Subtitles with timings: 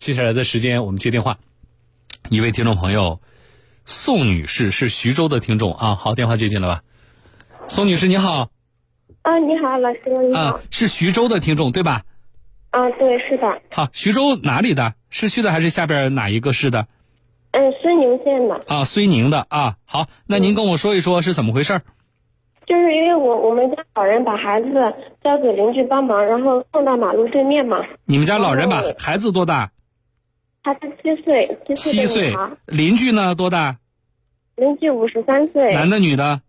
[0.00, 1.36] 接下来的时间我们接电话，
[2.30, 3.20] 一位听众朋友
[3.84, 6.82] 宋女士是徐州的听众啊，好，电话接进来吧。
[7.66, 8.48] 宋女士你好，
[9.20, 10.40] 啊，你好，老师你好。
[10.40, 12.04] 啊，是徐州的听众对吧？
[12.70, 13.60] 啊，对，是的。
[13.72, 14.94] 好，徐州哪里的？
[15.10, 16.86] 市区的还是下边哪一个市的？
[17.50, 18.54] 嗯，睢宁县的。
[18.68, 19.76] 啊，睢宁的啊。
[19.84, 21.78] 好，那您跟我说一说是怎么回事？
[22.66, 24.68] 就是因为我我们家老人把孩子
[25.22, 27.84] 交给邻居帮忙，然后送到马路对面嘛。
[28.06, 29.70] 你们家老人把孩子多大？
[31.02, 32.34] 七岁，七岁七岁。
[32.66, 33.78] 邻居呢多大？
[34.56, 35.72] 邻居五十三岁。
[35.72, 36.42] 男的女的？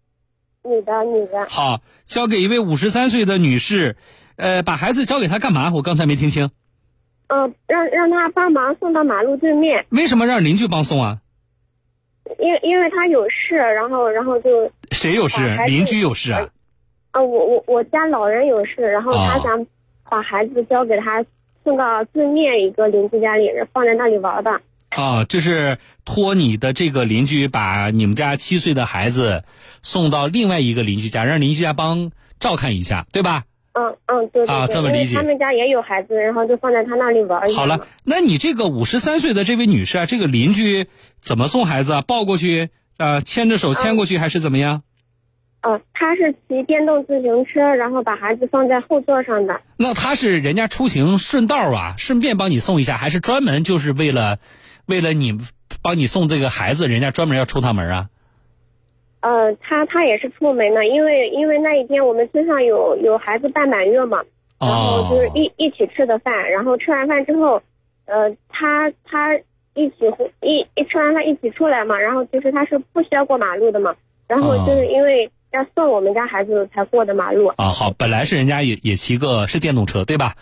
[0.63, 1.47] 女的，女的。
[1.49, 3.95] 好，交给一位五十三岁的女士，
[4.35, 5.71] 呃，把孩子交给她干嘛？
[5.73, 6.51] 我刚才没听清。
[7.27, 9.85] 嗯，让让他帮忙送到马路对面。
[9.89, 11.21] 为什么让邻居帮送啊？
[12.39, 15.57] 因因为他有事，然后然后就谁有事？
[15.65, 16.49] 邻居有事啊？
[17.11, 19.65] 啊，我我我家老人有事，然后他想
[20.09, 21.23] 把孩子交给他，
[21.63, 24.61] 送到对面一个邻居家里，放在那里玩的。
[24.89, 29.45] 啊，就是托你的这个邻居把你们家七岁的孩子
[29.81, 33.43] 送到另外一个邻居家，让邻居家帮照看一下，对吧？
[33.73, 35.15] 嗯嗯，对啊，这么理解。
[35.15, 37.53] 他们家也有孩子，然后就放在他那里玩。
[37.53, 40.87] 好了，那你这个五十三岁的这位女士啊，这个邻居
[41.21, 42.01] 怎么送孩子啊？
[42.01, 44.83] 抱过去啊，牵着手牵过去，还是怎么样？
[45.63, 49.61] 哦，他是骑电动自行车，然后把孩子放在后座上的。
[49.77, 54.39] 那他是人家出行顺道啊，顺便帮你送一下，还是专门就是为了
[54.87, 55.37] 为了你
[55.83, 58.09] 帮你送这个孩子，人家专门要出趟门啊？
[59.19, 64.23] 呃，他他也是出门的，因为因为那一天我们村上有有孩子办满月嘛，
[64.59, 67.61] 然后就是一一起吃的饭，然后吃完饭之后，
[68.05, 69.37] 呃，他他
[69.75, 69.95] 一起
[70.41, 73.93] 一一吃完饭一起出来嘛，然后就是他是不需要过马路的嘛，
[74.27, 77.47] 然后就是因为要送我们家孩子才过的马路。
[77.57, 80.35] 啊，好，本来是人家也也骑个是电动车对吧？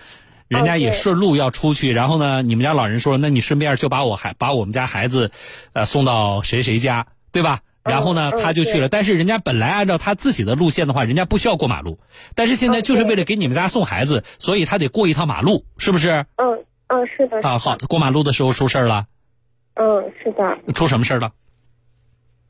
[0.47, 5.31] 人家也顺路要出去，然后呢，你们家老人说，那你顺便就把我孩把我们家孩子，
[5.73, 7.59] 呃，送到谁谁家对吧？
[7.83, 8.89] 然后呢，他就去了。
[8.89, 11.99] 但是人家本来按照他自己的路线的话，人家不需要过马路。
[12.35, 16.25] 但是现在就是为了给你们家送孩子，所以他得过一趟马路，是不是？
[16.37, 17.39] 嗯嗯，是的。
[17.47, 19.05] 啊，好，过马路的时候出事了。
[19.75, 20.73] 嗯，是的。
[20.73, 21.31] 出什么事了？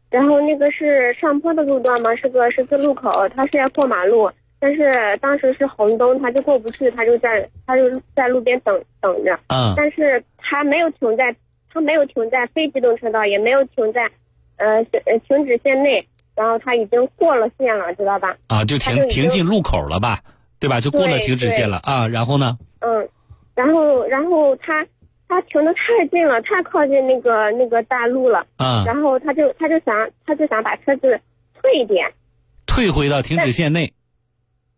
[0.09, 7.83] 然后那个是上坡的路段嘛，是个十字路口，他是要过马路，但是当时是红灯，他就过不去，他就在他就
[8.15, 9.33] 在路边等等着。
[9.47, 9.73] 嗯。
[9.77, 11.35] 但是他没有停在，
[11.71, 14.09] 他没有停在非机动车道，也没有停在。
[14.57, 16.05] 呃，呃，停止线内，
[16.35, 18.35] 然后他已经过了线了，知道吧？
[18.47, 20.19] 啊，就停停进路口了吧，
[20.59, 20.81] 对吧？
[20.81, 22.05] 就过了停止线了啊。
[22.05, 22.57] 然后呢？
[22.81, 23.07] 嗯，
[23.55, 24.85] 然后然后他
[25.29, 28.45] 他停的太近了，太靠近那个那个大路了。
[28.57, 28.83] 啊。
[28.85, 29.95] 然后他就他就想
[30.25, 31.17] 他就想把车子
[31.61, 32.11] 退一点，
[32.67, 33.93] 退回到停止线内。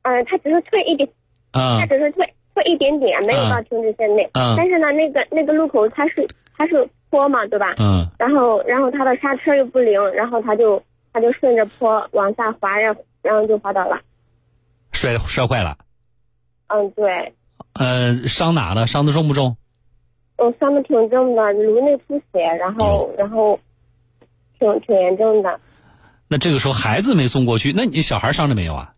[0.03, 1.09] 嗯，他只是退一点。
[1.53, 1.79] 啊。
[1.79, 4.29] 他只是退退一点点，没有到停止线内。
[4.33, 4.53] 嗯。
[4.55, 6.87] 但是呢，那个那个路口它是它是。
[7.11, 7.73] 坡嘛，对吧？
[7.77, 8.07] 嗯。
[8.17, 10.81] 然后，然后他的刹车又不灵，然后他就
[11.11, 13.99] 他就顺着坡往下滑，然然后就滑倒了，
[14.93, 15.77] 摔摔坏了。
[16.67, 17.33] 嗯，对。
[17.73, 18.87] 呃，伤哪了？
[18.87, 19.57] 伤的重不重？
[20.37, 23.59] 嗯，伤的挺重的，颅内出血，然后然后
[24.59, 25.59] 挺挺严重的。
[26.27, 28.93] 那这个时候孩子没送过去，那你小孩伤着没有啊？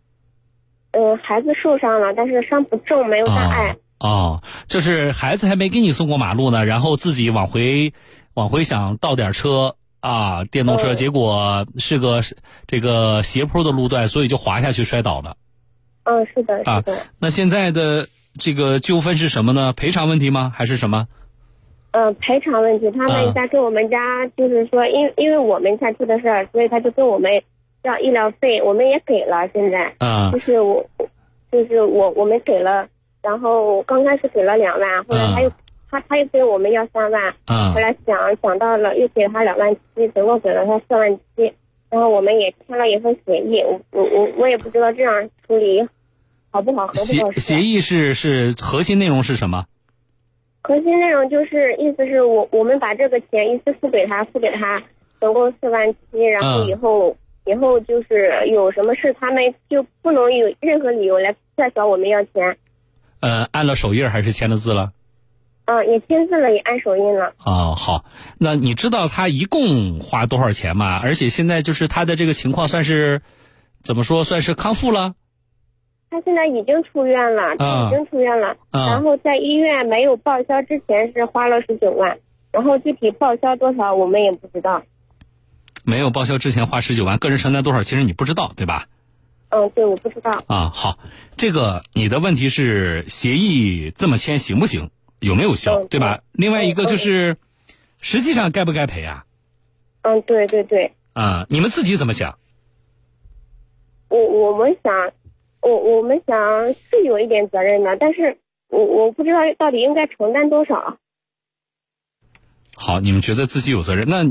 [0.92, 3.76] 嗯，孩子受伤了，但是伤不重，没有大碍。
[4.00, 7.94] 哦，就是孩子还没给你送过马路呢，然后自己往回，
[8.36, 12.22] 往回想倒点车啊，电动车，结果是个
[12.68, 15.36] 这个斜坡的路段，所以就滑下去摔倒了。
[16.04, 17.08] 嗯，是的，是的。
[17.18, 18.08] 那现在的
[18.38, 19.74] 这个纠纷是什么呢？
[19.74, 20.52] 赔偿问题吗？
[20.54, 21.08] 还是什么？
[21.94, 27.32] 嗯，赔偿问题，他们家跟我们家就是说，因因为我们家出的事儿，所以他就跟我们
[27.84, 29.94] 要医疗费，我们也给了，现在。
[30.00, 30.32] 嗯。
[30.32, 30.86] 就是我，
[31.52, 32.88] 就是我，我们给了。
[33.22, 35.50] 然后刚开始给了两万，后来他又
[35.90, 37.34] 他他又跟我们要三万，
[37.74, 41.54] 后来想想到了又给他两万七，总共给了他四万七，
[41.90, 45.88] 然后我们也签了一份协议，我我我我也不知道这样处理
[46.52, 47.40] 好不好合不合适。
[47.40, 49.64] 协协议是是核心内容是什么？
[50.64, 54.82] 核心内容就是意思是我我们把这个钱一次付给他，付给他
[55.20, 62.58] 总共四万七，然后以后以后就是有什么事他们就不能有任何理由来再找我们要钱。
[63.20, 64.94] 呃，按了手印还是签了字了？
[65.66, 67.34] 嗯，也签字了，也按手印了。
[67.46, 68.06] 哦，好，
[68.40, 71.00] 那你知道他一共花多少钱吗？
[71.04, 73.22] 而且现在就是他的这个情况算是
[73.82, 74.24] 怎么说？
[74.24, 75.14] 算是康复了？
[76.14, 78.56] 他现在已经出院了，已经出院了。
[78.72, 78.86] 嗯。
[78.88, 82.20] 然后在医院没有报销之前是花了十九万，
[82.52, 84.84] 然后具体报销多少我们也不知道。
[85.84, 88.88] 没有报销之前花十九万，个人承担多少其实你不知道，对吧？
[89.50, 90.44] 嗯，对，我不知道。
[90.48, 91.00] 啊，好，
[91.36, 94.92] 这个你的问题是协议这么签行不行？
[95.20, 96.22] 有没有效，对吧？
[96.32, 97.38] 另外一个就是，
[98.00, 99.26] 实际上该不该赔啊？
[100.04, 100.94] 嗯，对对对。
[101.14, 102.38] 啊，你们自己怎么想？
[104.10, 104.92] 我我们想，
[105.64, 108.38] 我我们想是有一点责任的，但是
[108.68, 110.98] 我我不知道到底应该承担多少。
[112.76, 114.26] 好，你们觉得自己有责任，那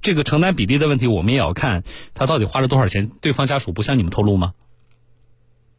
[0.00, 1.82] 这个承担比例的问题，我们也要看
[2.14, 3.10] 他到底花了多少钱。
[3.20, 4.54] 对方家属不向你们透露吗？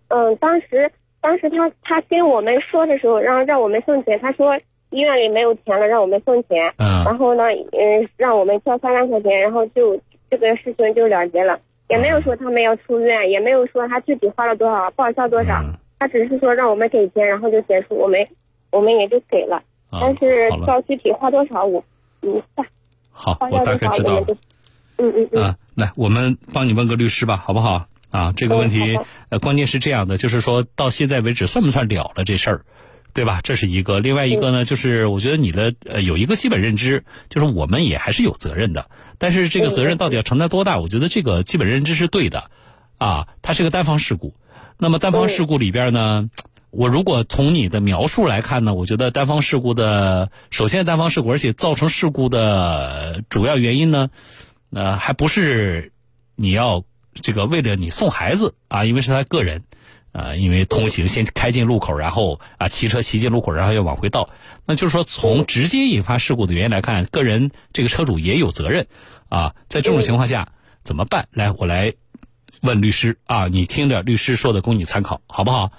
[0.10, 0.92] 嗯，当时
[1.22, 4.57] 当时他他跟我们说的时候，让让我们送钱，他说
[4.92, 6.74] 医院里没有钱了，让我们送钱。
[6.78, 7.04] 嗯。
[7.06, 10.00] 然后呢，嗯，让我们交三万块钱，然后就
[10.30, 11.60] 这个事情就了结了，
[11.94, 15.63] 也没有说他们要出院，也没有说他具体花了多少，报销多少，
[16.00, 18.28] 他只是说让我们给钱，然后就结束，我们
[18.72, 19.62] 我们也就给了。
[19.92, 21.84] 但是到具体花多少，我
[22.24, 22.42] 嗯，
[23.12, 24.25] 好，我大概知道了。
[24.98, 25.44] 嗯嗯嗯。
[25.44, 27.86] 啊，来，我们帮你问个律师吧，好不好？
[28.10, 29.00] 啊，这个问题，
[29.30, 32.66] 呃，关键是这样的，就是说到现在为止，算不算了了这事儿，
[33.13, 33.42] 对吧？
[33.44, 34.00] 这是一个。
[34.00, 38.89] 另外一个呢，就是我觉得你的呃有一个基本认知，就是我们也还是有责任的。
[39.18, 40.80] 但是这个责任到底要承担多大？
[40.80, 42.50] 我觉得这个基本认知是对的。
[42.98, 44.33] 啊，它是个单方事故。
[44.77, 46.30] 那么单方事故里边呢，
[46.71, 54.09] 我如果从你的描述来看呢，我觉得单方事故的首先单方事故，而且造成事故的主要原因呢，
[54.71, 55.92] 呃，还不是
[56.36, 56.83] 你要。
[57.21, 59.66] 这个为了你送孩子啊，因为是他个人，
[60.13, 64.30] 啊，因为通行先开进路口，然后啊骑车骑进路口，然后要往回倒，
[64.65, 68.88] 那就是说从直接引发事故的原因来看，个人这个车主也有责任，
[69.27, 70.50] 啊，在这种情况下
[70.83, 71.27] 怎么办？
[71.31, 71.94] 来，我来
[72.62, 75.71] 问律师啊，你听着律师说的，供你参考，好不好？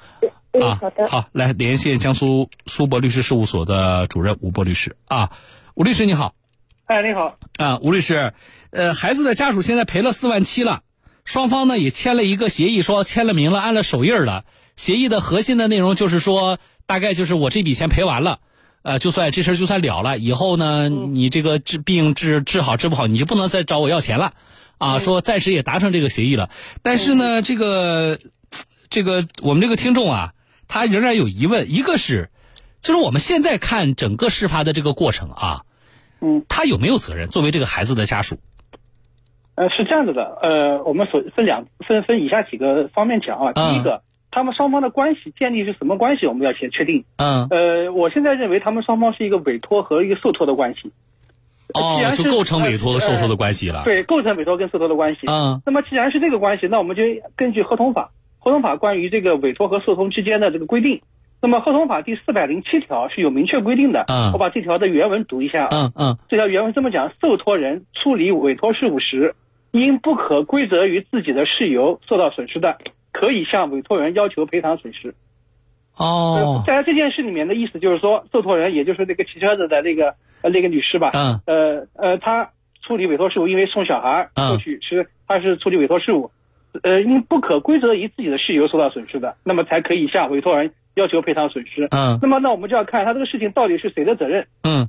[0.61, 1.09] 啊，好的。
[1.09, 5.31] 好，来连线江苏苏博律师事务所的主任吴博律师啊，
[5.75, 6.35] 吴律师你好。
[6.87, 7.39] 哎，你好。
[7.59, 8.35] 啊，吴律师，
[8.71, 10.83] 呃，孩子的家属现在赔了四万七了。
[11.25, 14.45] 双方呢也签了一个协议，说签了名了，按了手印了。
[14.77, 18.41] 协议的核心的内容就是说，大概就是我这笔钱赔完了，
[18.83, 20.19] 呃，就算这事就算了了。
[20.19, 24.35] 以后呢，你这个治病治治好治不好，你就不能再找我要钱了，
[24.79, 26.51] 啊，说暂时也达成这个协议了。
[26.83, 28.19] 但是呢，这个
[28.91, 30.33] 这个我们这个听众啊，
[30.69, 32.31] 他仍然有疑问，一个是，
[32.83, 35.63] 就是我们现在看整个事发的这个过程啊，
[36.21, 37.31] 嗯，他有没有责任？
[37.31, 38.39] 作为这个孩子的家属？
[39.57, 43.53] 呃，是这样子的，呃，我们所分两分分以下几个方面讲啊。
[43.53, 44.03] 第一个，
[44.33, 47.05] 他们双方的关系建立是什么关系，我们要先确定。
[47.19, 47.47] 嗯。
[47.51, 50.91] 呃，我现在认为他们双方是一个委托和一个受托的关系。
[51.73, 53.83] 哦，就构成委托和受托的关系了。
[53.85, 55.21] 对，构成委托跟受托的关系。
[55.29, 55.63] 嗯。
[55.65, 57.05] 那么既然是这个关系，那我们就
[57.37, 58.11] 根据合同法，
[58.41, 61.01] 合同法关于这个委托和受托之间的这个规定。
[61.41, 64.05] 那么合同法第四百零七条是有明确规定的。
[64.09, 64.33] 嗯。
[64.33, 65.69] 我把这条的原文读一下。
[65.71, 66.19] 嗯嗯。
[66.29, 69.37] 这条原文这么讲：受托人处理委托事务时。
[69.81, 72.79] 因不可归责于自己的事由受到损失的，
[73.11, 75.15] 可以向委托人要求赔偿损失。
[75.97, 82.51] 哦，在这件事里面的意思就是说，受托人也就是那个骑车子的那个呃那个女士吧，嗯，呃呃，她
[82.83, 86.31] 处理委托事务，因为送小孩过去是她是处理委托事务，
[86.85, 91.89] 呃，因不可归责于自己的事由受到损失的，那么才可以向委托人要求赔偿损失。
[91.91, 94.47] 嗯，那么那我们就要看他这个事情到底是谁的责任。
[94.63, 94.89] 嗯。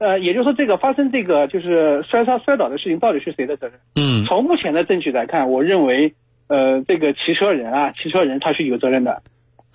[0.00, 3.76] 呃，也就是说，这个发生这个就是摔伤摔倒的事情，到底是谁的责任？
[3.96, 6.14] 嗯，从目前的证据来看，我认为，
[6.48, 9.22] 呃，这个骑车人啊，骑车人他是有责任的。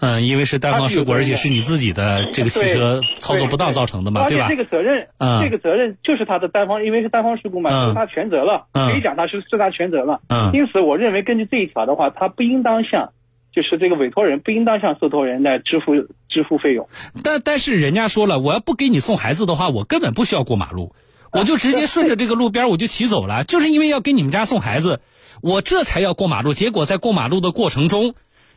[0.01, 4.48] 嗯，因为是单方事故，而且是你自己的这个汽车操作不当造成的嘛，对吧？
[4.50, 10.22] 这个责任，嗯，这个责任就是他的单方，因为是单方事故嘛，是他全责了，可以讲他是是他全责了。
[10.27, 13.12] 嗯，因此，我认为根据这一条的话，他不应当向。
[13.55, 15.93] 就是这个委托人不应当向受托人来支付
[16.27, 16.89] 支付费用，
[17.24, 20.93] 但但是人家说了，我要不给你送孩子的话，我根本不需要过马路，
[21.31, 25.00] 我就直接顺着这个路边我就骑走了，就是因为要给你们家送孩子，
[25.41, 26.51] 我这才要过马路。
[26.51, 28.13] 结果在过马路的过程中，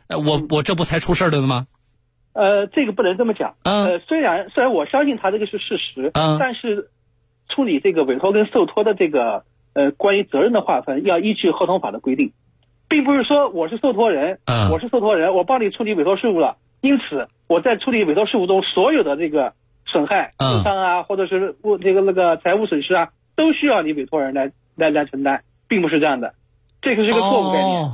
[0.09, 1.67] 呃，我我这不才出事儿了的吗？
[2.33, 3.55] 呃，这个不能这么讲。
[3.63, 6.89] 呃，虽然虽然我相信他这个是事实，嗯，但是
[7.47, 12.33] 处理这个委托跟受托的这个呃关于责任的划分，要依据合同法的规定。
[12.89, 14.39] 并不是说我是受托人，
[14.71, 19.53] 我是受托人，我帮你处理委托事务了，因此我在处理委托事务中所有的这个
[19.85, 26.33] 损害、受伤啊，或者是物这个那个财务损失啊，都需要你委托人来来来承担，并不是这样的，
[26.81, 27.85] 这个是个错误概念。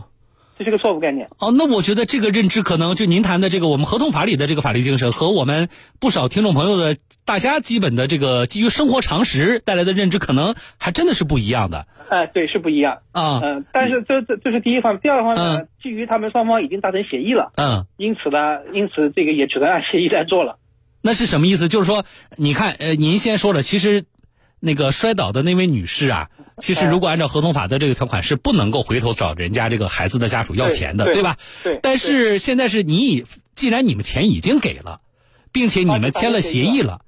[0.57, 1.51] 这是个错误概念哦。
[1.51, 5.69] 那我觉得这个认知可能就您谈的这个我们合同法里的这个法律精神和我们
[5.99, 11.87] 不少听众朋友的大家基本的这个基于生活常识带来的认知，可能还真的是不一样的。
[12.09, 13.41] 哎，对，是不一样啊。
[13.43, 20.57] 嗯，但是这这这是第一方，第二方呢，基于他们双方已经达成协议了，嗯，因此呢，因此这个也只能按协议来做了。
[21.01, 21.67] 那是什么意思？
[21.67, 24.03] 就是说，你看，呃，您先说了，其实。
[24.65, 31.37] 那个摔倒的那位女士啊，其实如果按照合同法的这个条款是不能够回头找人家这个孩子的家属要钱的，对吧？
[31.63, 31.79] 对。
[31.83, 35.01] 但是现在是你已，既然你们钱已经给了，
[35.53, 37.01] 并且你们签了协议了，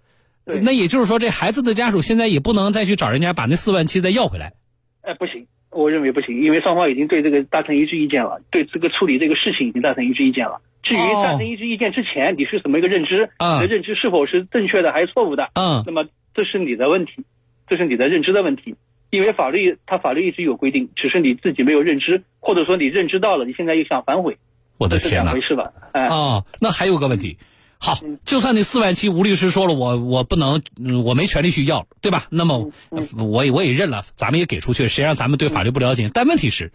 [0.45, 4.53] 那也就是说，这孩子的家属现在也不能再去找人家把那四万七再要回来。
[5.01, 10.61] 哎，不行，我认为不行，因为双方已经对这个达成一致意见了，对这个处理这个事情已经达成一致意见了。
[10.83, 13.29] 至于达成一致意见之前，你是怎么一个认知？
[13.39, 15.49] 你的认知是否是正确的还是错误的？
[15.55, 17.25] 嗯，那么这是你的问题，
[17.67, 18.75] 这是你的认知的问题。
[19.09, 24.37] 因为法律，它法律一直有规定，只是你自己没有认知，或者说你认知到了，你现在又想反悔，
[24.77, 25.71] 我的天哪，回事吧？
[25.93, 27.37] 哎，哦，那还有个问题，
[27.77, 30.61] 好，就算那四万七，吴律师说了，我我不能，
[31.05, 32.25] 我没权利去要，对吧？
[32.29, 32.69] 那么
[33.17, 36.11] 我也我也认了，咱们也给出去，谁让咱们对法律不了解？
[36.13, 36.73] 但问题是，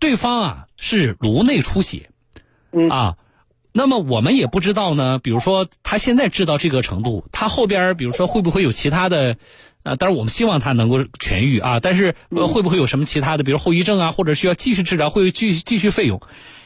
[0.00, 2.10] 对方啊是颅内出血，
[2.90, 3.16] 啊，
[3.70, 5.20] 那么我们也不知道呢。
[5.20, 9.36] 比如说他现在治到这个程度，他后边比如说会不会有其他的？
[9.82, 16.20] 啊，当然我们希望他能够痊愈啊，但是会不会有什么其他的，比如后遗症啊，或者需要继续治疗，会继继续费用？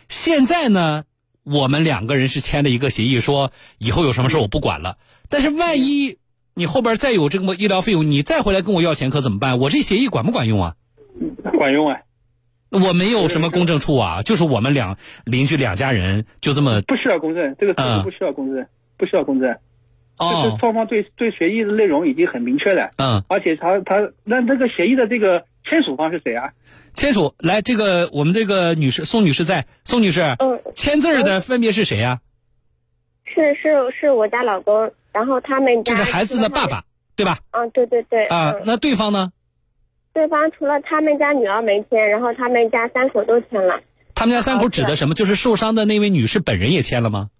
[0.08, 1.04] 现在呢，
[1.44, 4.96] 我们两个人是签了一个协议，说以后有什么事我不管了。
[5.30, 6.18] 但是万一
[6.54, 9.58] 你后边再有这么医疗费用，你再回来跟我要钱可怎么办？
[9.58, 10.74] 我这协议管不管用啊？
[11.56, 12.00] 管用啊！
[12.70, 18.66] 我没有什么公证处啊，就是我们两邻居两家人就这么不需要公证，这个不需要公证，
[18.96, 19.54] 不需要公证。
[20.18, 26.50] 就是双方对对协议的内容已经很明确了，嗯，而且他他那这个协议的这个签署方是谁啊？
[26.94, 32.20] 签署来这个我们这个女士宋女士在，宋女士，嗯，签字的分别是谁呀？
[33.24, 36.84] 是是是我家老公，然后他们家就是孩子的爸爸，
[37.16, 37.38] 对吧？
[37.52, 38.26] 嗯，对对对。
[38.26, 39.32] 啊，那对方呢？
[40.12, 43.80] 对方除了他们家女儿没签，然后他们家三口都签了。
[44.14, 45.14] 他们家三口指的什么？
[45.14, 47.30] 就是受伤的那位女士本人也签了吗？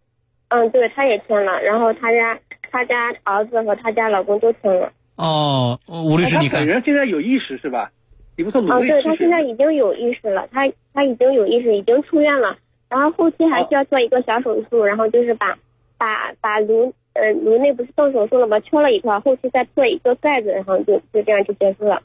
[0.49, 2.41] 嗯，对，她也签了，然后他家。
[2.73, 4.91] 他家儿子和他家老公都签了。
[5.17, 7.91] 哦，吴律师，你看，本人现在有意识是吧？
[8.35, 8.73] 你不说努力。
[8.73, 10.63] 哦，对他现在已经有意识了，他
[10.95, 12.57] 他已经有意识，已经出院了。
[12.89, 15.55] 然后后期还需要做一个小手术，然后就是把
[15.99, 18.59] 把把颅呃颅内不是动手术了吗？
[18.61, 22.03] 敲了一块，后期再做一个盖子，然后就就这样就结束了。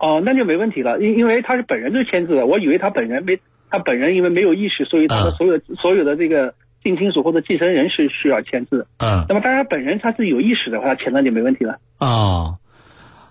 [0.00, 3.38] 哦，那就没问题了，因因为他是本人就签字的，我以为他本人没
[3.70, 6.52] 他本人因为没有意识，所以他的所有所有的这个。
[6.84, 11.78] 近亲属或者继承人是需要签字，嗯，那么当然本人他是有意识的话，签了就没问题了。
[11.98, 12.58] 哦，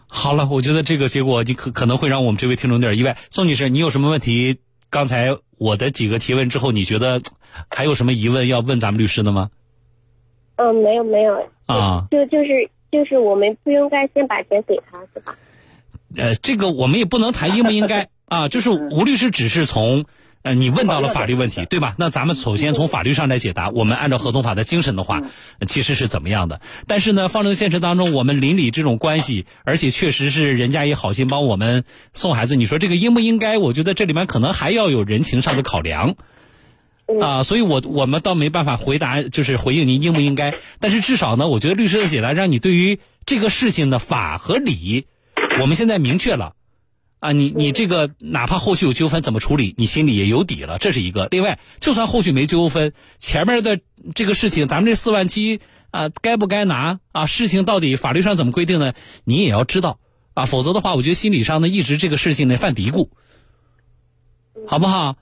[0.07, 3.15] 好了，我觉得这个结果你可可能会让我们这位听众有点意外。
[3.29, 4.57] 宋女士，你有什么问题？
[4.89, 7.21] 刚才我的几个提问之后，你觉得
[7.69, 9.51] 还有什么疑问要问咱们律师的吗？
[10.55, 15.35] 嗯，没有没有啊，就就是就是我们不应该先把钱给他是吧？
[16.17, 20.05] 呃，这个我们也不能谈应不应该 啊，就是吴律师只是从。
[20.43, 21.95] 呃，你问到了法律问题，对吧？
[21.97, 23.69] 那咱们首先从法律上来解答。
[23.69, 25.21] 我们按照合同法的精神的话，
[25.65, 26.59] 其实是怎么样的？
[26.85, 32.57] 但是呢，放在现实当中，我们邻里这种关系，而且确实是人家也好心帮我们送孩子。
[32.57, 33.57] 你说这个应不应该？
[33.57, 36.15] 我觉得这里面可能还要有人情上的考量
[37.21, 37.43] 啊。
[37.43, 40.55] 所以我我们倒没办法回答，就是回应您应不应该。
[40.81, 45.05] 但是至少呢，我觉得律师的解答让你对于这个事情的法和理，
[45.61, 46.55] 我们现在明确了。
[47.23, 51.29] 啊，你你这个哪怕后续有纠纷怎么处理，你心里也有底了，这是一个。
[51.31, 53.79] 另外，就算后续没纠纷，前面的
[54.13, 55.61] 这个事情，咱们这四万七
[55.91, 57.25] 啊，该不该拿啊？
[57.25, 58.91] 事情到底法律上怎么规定呢？
[59.23, 59.99] 你也要知道
[60.33, 63.07] 啊，否则的话，我觉得心理上呢一直这个事情呢犯嘀咕，
[64.67, 65.15] 好不好？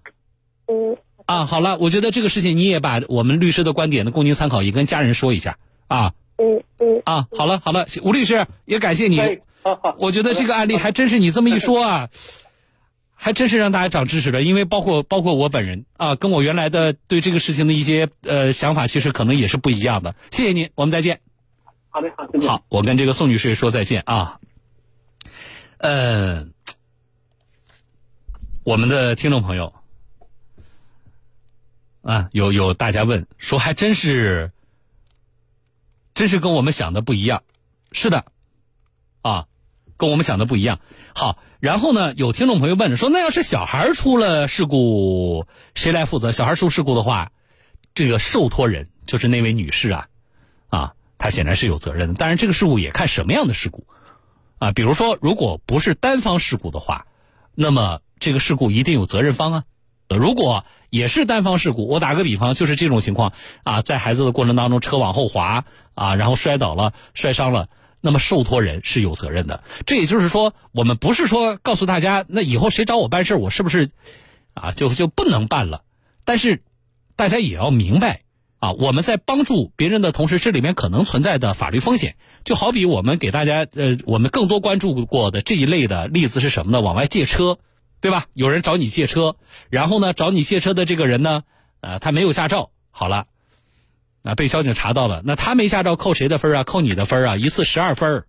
[0.66, 0.98] 嗯。
[1.28, 6.14] 啊，好了，我觉得这个事情你也把我们律师的观点呢供您参考，也跟家人说一下啊。
[6.40, 7.04] 嗯嗯。
[7.06, 9.22] 啊，好了好了，吴律师也感谢你。
[9.98, 12.10] 我觉得这个案例还真是你这么一说啊，
[13.14, 14.42] 还真是让大家长知识了。
[14.42, 20.16] 因为包括包括我本人啊，跟我原来的对这个事情的一些呃想法，其实可能也是不一样的。
[20.32, 21.22] 谢谢您，我们再见。
[21.90, 22.50] 好的，好，再见。
[22.50, 24.40] 好，我跟这个宋女士说再见啊。
[25.78, 26.48] 呃，
[28.64, 29.74] 我们的听众朋友
[32.02, 34.52] 啊，有有大家问说，还真是，
[36.14, 37.44] 真是跟我们想的不一样。
[37.92, 38.26] 是的，
[39.22, 39.46] 啊。
[40.02, 40.80] 跟我们想的不一样。
[41.14, 46.32] 好，然后呢，有听众朋友问说，那要是小孩出了事故，谁来负责？
[46.32, 47.32] 小孩出事故的话，
[47.94, 50.08] 这个受托人就是那位女士啊，
[50.70, 52.14] 啊，她显然是有责任的。
[52.16, 53.86] 当然，这个事故也看什么样的事故
[54.58, 54.72] 啊。
[54.72, 57.06] 比如说，如果不是单方事故的话，
[57.54, 59.64] 那么这个事故一定有责任方啊。
[60.10, 67.70] 如果也是单方事故，我打个比方，就是这种情况啊，在孩子的过程当中，车往后滑啊，然后摔倒了，摔伤了。
[68.02, 73.90] 那么受托人是有责任的，这也就是说，我们不是说告诉大家，那以后谁找我办事，我是不是
[74.54, 75.84] 啊就就不能办了？
[76.26, 76.64] 但是
[77.16, 78.24] 大家也要明白
[78.60, 86.82] 啊，我们在帮助别人的同时，这里面可能存在的法律风险，就好比我们给大家呃，我们更多关注过的这一类的例子是什么呢？
[86.82, 87.60] 往外借车，
[88.02, 88.26] 对吧？
[88.34, 89.36] 有人找你借车，
[89.70, 91.44] 然后呢，找你借车的这个人呢，
[91.82, 93.28] 呃，他没有驾照，好了。
[94.24, 96.64] 啊，被交警查到了，那他没驾照扣谁的分啊？
[96.64, 98.26] 扣你的分啊，一次十二分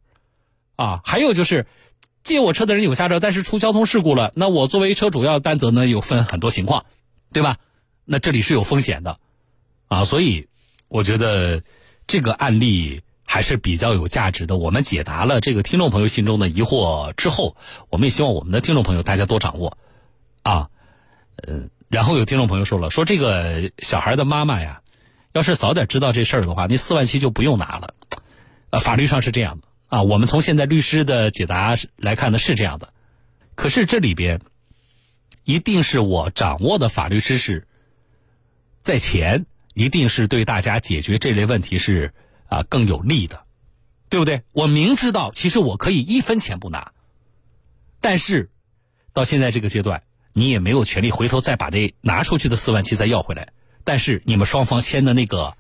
[0.76, 1.00] 啊。
[1.04, 1.66] 还有就是
[2.22, 6.86] 借我车的人有驾照，但是出交通事故了，那我作为车主要担责呢，有分很多情况，
[7.32, 7.56] 对吧？
[8.04, 9.18] 那这里是有风险的
[9.88, 10.48] 啊，所以
[10.88, 11.62] 我觉得
[12.06, 14.56] 这个案例还是比较有价值的。
[14.56, 17.56] 我们解答了这个听众朋友心中的疑惑之后，
[17.90, 19.78] 我们也希望我们的听众朋友大家多掌握
[20.42, 20.68] 啊，
[21.46, 21.70] 嗯。
[21.88, 24.81] 然后有听众朋友说了，说这个小孩的妈妈呀。
[25.32, 27.94] 要是早点知道这事儿的话，那四万七就不用拿了。
[28.70, 30.02] 呃，法律上是这样的啊。
[30.02, 32.92] 我们从现在律师的解答来看呢，是这样的。
[33.54, 34.40] 可是这里边
[35.44, 37.66] 一定是我掌握的法律知识
[38.82, 42.14] 在前，一定是对大家解决这类问题是
[42.48, 43.44] 啊更有利的，
[44.08, 44.42] 对不对？
[44.52, 46.92] 我明知道其实我可以一分钱不拿，
[48.00, 48.50] 但是
[49.12, 53.52] 到现在这个阶段，你也没有权利回头再把这拿出去的四万七再要回来。
[53.84, 55.56] 但是你们双方签的那个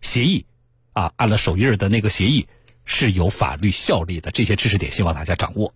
[0.00, 0.46] 协议
[0.94, 2.46] 啊，按了手印的那个协议
[2.86, 4.30] 是有法律效力的。
[4.30, 5.74] 这些知识点，希望大家掌握。